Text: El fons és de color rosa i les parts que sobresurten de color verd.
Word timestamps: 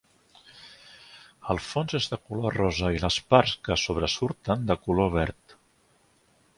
El 1.55 1.61
fons 1.65 1.95
és 1.99 2.09
de 2.15 2.19
color 2.31 2.57
rosa 2.61 2.91
i 2.97 3.03
les 3.05 3.21
parts 3.35 3.55
que 3.69 3.79
sobresurten 3.85 4.69
de 4.73 4.83
color 4.89 5.17
verd. 5.21 5.59